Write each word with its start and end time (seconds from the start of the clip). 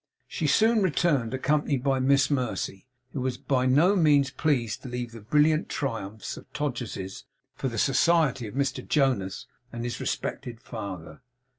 She 0.27 0.47
soon 0.47 0.81
returned, 0.81 1.31
accompanied 1.31 1.83
by 1.83 1.99
Miss 1.99 2.31
Mercy, 2.31 2.87
who 3.13 3.21
was 3.21 3.37
by 3.37 3.67
no 3.67 3.95
means 3.95 4.31
pleased 4.31 4.81
to 4.81 4.89
leave 4.89 5.11
the 5.11 5.21
brilliant 5.21 5.69
triumphs 5.69 6.37
of 6.37 6.51
Todgers's 6.53 7.25
for 7.53 7.67
the 7.67 7.77
society 7.77 8.47
of 8.47 8.55
Mr 8.55 8.83
Jonas 8.83 9.45
and 9.71 9.83
his 9.83 9.99
respected 9.99 10.59
father. 10.59 11.21